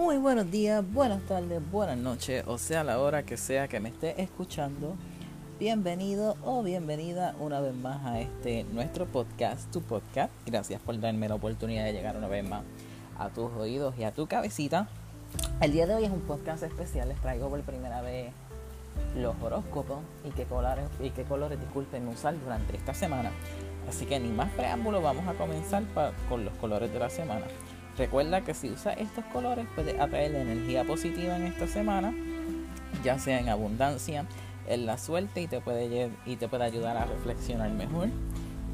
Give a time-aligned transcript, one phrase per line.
[0.00, 3.90] Muy buenos días, buenas tardes, buenas noches, o sea, la hora que sea que me
[3.90, 4.96] esté escuchando.
[5.58, 10.32] Bienvenido o bienvenida una vez más a este nuestro podcast, tu podcast.
[10.46, 12.62] Gracias por darme la oportunidad de llegar una vez más
[13.18, 14.88] a tus oídos y a tu cabecita.
[15.60, 18.32] El día de hoy es un podcast especial, les traigo por primera vez
[19.14, 23.32] los horóscopos y qué colores, y qué colores disculpen usar durante esta semana.
[23.86, 25.82] Así que ni más preámbulo, vamos a comenzar
[26.30, 27.44] con los colores de la semana.
[27.98, 32.14] Recuerda que si usas estos colores puedes atraer la energía positiva en esta semana,
[33.04, 34.26] ya sea en abundancia,
[34.68, 38.08] en la suerte y te puede, y te puede ayudar a reflexionar mejor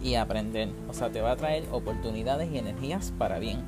[0.03, 0.69] y aprender.
[0.89, 3.65] O sea, te va a traer oportunidades y energías para bien.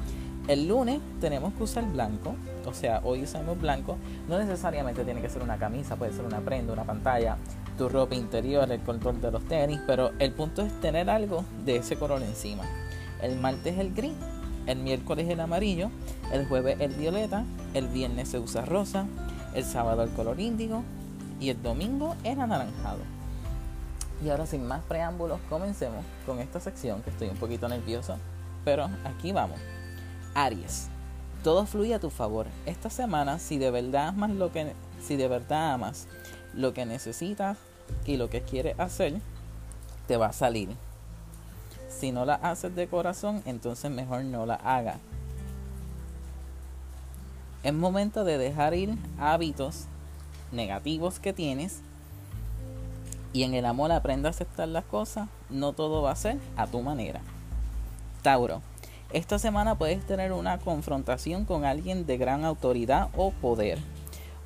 [0.46, 3.98] El lunes tenemos que usar blanco, o sea, hoy usamos blanco.
[4.28, 7.36] No necesariamente tiene que ser una camisa, puede ser una prenda, una pantalla,
[7.76, 11.76] tu ropa interior, el control de los tenis, pero el punto es tener algo de
[11.76, 12.64] ese color encima.
[13.20, 14.14] El martes es el gris,
[14.68, 15.90] el miércoles el amarillo,
[16.32, 19.06] el jueves el violeta, el viernes se usa rosa,
[19.54, 20.84] el sábado el color índigo
[21.40, 23.00] y el domingo el anaranjado.
[24.24, 28.16] Y ahora sin más preámbulos, comencemos con esta sección que estoy un poquito nervioso,
[28.64, 29.58] pero aquí vamos.
[30.34, 30.88] Aries,
[31.42, 32.46] todo fluye a tu favor.
[32.66, 36.08] Esta semana, si de verdad amas lo que si de verdad amas
[36.52, 37.56] lo que necesitas
[38.04, 39.20] y lo que quieres hacer,
[40.06, 40.70] te va a salir.
[41.98, 44.98] Si no la haces de corazón, entonces mejor no la hagas.
[47.64, 49.86] Es momento de dejar ir hábitos
[50.52, 51.80] negativos que tienes
[53.32, 55.28] y en el amor aprenda a aceptar las cosas.
[55.50, 57.20] No todo va a ser a tu manera.
[58.22, 58.62] Tauro,
[59.12, 63.80] esta semana puedes tener una confrontación con alguien de gran autoridad o poder.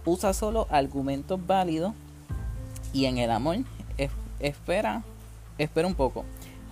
[0.07, 1.93] Usa solo argumentos válidos
[2.95, 3.59] y en el amor
[4.41, 5.03] espera,
[5.59, 6.25] espera un poco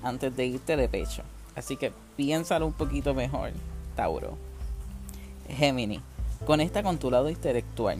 [0.02, 1.22] antes de irte de pecho.
[1.54, 3.52] Así que piénsalo un poquito mejor,
[3.96, 4.36] Tauro.
[5.48, 6.00] Gemini,
[6.46, 7.98] conecta con tu lado intelectual.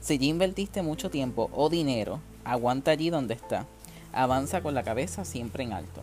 [0.00, 3.66] Si ya invertiste mucho tiempo o dinero, aguanta allí donde está.
[4.12, 6.02] Avanza con la cabeza siempre en alto.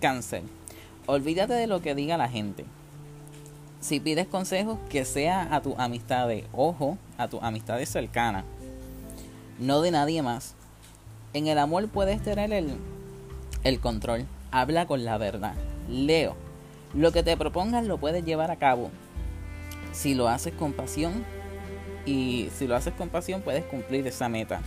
[0.00, 0.42] Cáncer,
[1.06, 2.64] olvídate de lo que diga la gente.
[3.80, 8.44] Si pides consejos, que sea a tu amistad de ojo, a tu amistades cercanas,
[9.58, 10.54] no de nadie más.
[11.32, 12.76] En el amor puedes tener el
[13.64, 14.26] el control.
[14.50, 15.54] Habla con la verdad.
[15.88, 16.36] Leo.
[16.94, 18.90] Lo que te propongas lo puedes llevar a cabo.
[19.92, 21.24] Si lo haces con pasión
[22.06, 24.60] y si lo haces con pasión puedes cumplir esa meta.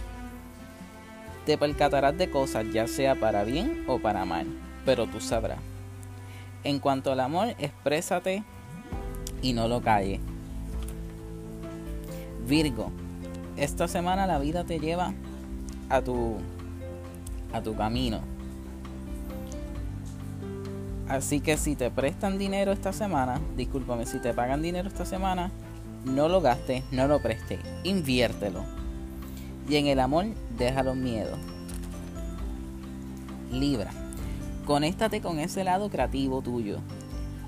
[1.46, 4.46] Te percatarás de cosas ya sea para bien o para mal,
[4.86, 5.58] pero tú sabrás.
[6.64, 8.44] En cuanto al amor, exprésate
[9.42, 10.20] y no lo calles.
[12.48, 12.92] Virgo,
[13.58, 15.14] esta semana la vida te lleva
[15.90, 16.38] a tu
[17.54, 18.22] a tu camino
[21.12, 25.52] Así que si te prestan dinero esta semana, discúlpame, si te pagan dinero esta semana,
[26.06, 28.64] no lo gastes, no lo prestes, inviértelo.
[29.68, 30.28] Y en el amor,
[30.58, 31.38] deja los miedos.
[33.52, 33.92] Libra,
[34.66, 36.80] conéctate con ese lado creativo tuyo.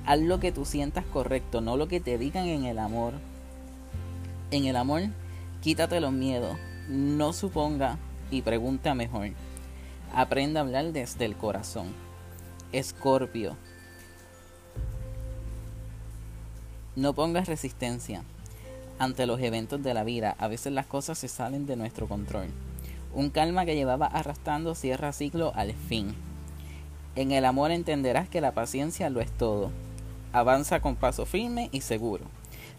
[0.06, 3.14] Haz lo que tú sientas correcto, no lo que te digan en el amor.
[4.52, 5.04] En el amor,
[5.62, 6.58] quítate los miedos,
[6.90, 7.98] no suponga
[8.30, 9.30] y pregunta mejor.
[10.14, 12.03] Aprenda a hablar desde el corazón.
[12.74, 13.56] Escorpio.
[16.96, 18.24] No pongas resistencia
[18.98, 20.36] ante los eventos de la vida.
[20.40, 22.48] A veces las cosas se salen de nuestro control.
[23.14, 26.16] Un calma que llevaba arrastrando cierra ciclo al fin.
[27.16, 29.70] En el amor entenderás que la paciencia lo es todo.
[30.32, 32.26] Avanza con paso firme y seguro.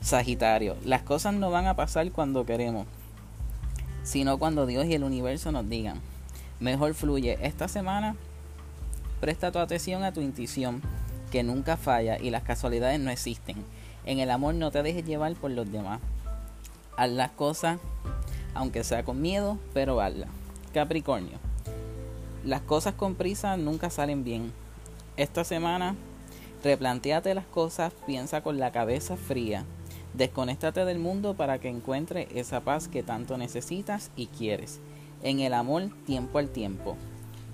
[0.00, 2.88] Sagitario, las cosas no van a pasar cuando queremos,
[4.02, 6.00] sino cuando Dios y el universo nos digan.
[6.58, 8.16] Mejor fluye esta semana
[9.24, 10.82] Presta tu atención a tu intuición,
[11.32, 13.56] que nunca falla y las casualidades no existen.
[14.04, 16.02] En el amor no te dejes llevar por los demás.
[16.98, 17.78] Haz las cosas,
[18.52, 20.28] aunque sea con miedo, pero hazlas.
[20.74, 21.38] Capricornio.
[22.44, 24.52] Las cosas con prisa nunca salen bien.
[25.16, 25.96] Esta semana,
[26.62, 29.64] replanteate las cosas, piensa con la cabeza fría.
[30.12, 34.80] Desconéctate del mundo para que encuentres esa paz que tanto necesitas y quieres.
[35.22, 36.98] En el amor, tiempo al tiempo.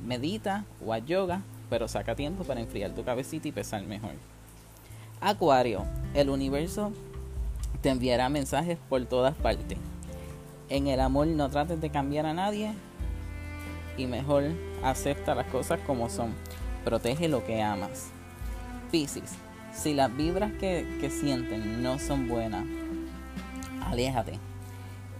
[0.04, 4.12] Medita o haz yoga pero saca tiempo para enfriar tu cabecita y pesar mejor.
[5.20, 6.92] Acuario, el universo
[7.80, 9.78] te enviará mensajes por todas partes.
[10.68, 12.74] En el amor no trates de cambiar a nadie
[13.96, 14.44] y mejor
[14.82, 16.34] acepta las cosas como son.
[16.84, 18.08] Protege lo que amas.
[18.90, 19.36] Piscis,
[19.72, 22.64] si las vibras que, sienten no son buenas,
[23.84, 24.38] aléjate.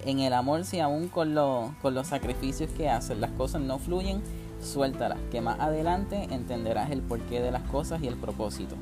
[0.04, 1.34] En el amor, si aún con,
[1.82, 4.22] con los sacrificios que haces las cosas no fluyen,
[4.60, 8.76] suéltalas, que más adelante entenderás el porqué de las cosas y el propósito.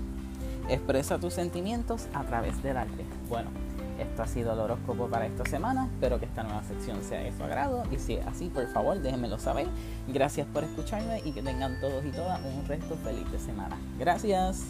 [0.68, 3.04] expresa tus sentimientos a través del arte.
[3.30, 3.48] Bueno,
[3.98, 5.86] esto ha sido el horóscopo para esta semana.
[5.86, 7.82] Espero que esta nueva sección sea de su agrado.
[7.90, 9.66] Y si es así, por favor, déjenmelo saber.
[10.06, 13.76] Gracias por escucharme y que tengan todos y todas un resto feliz de semana.
[13.98, 14.64] Gracias.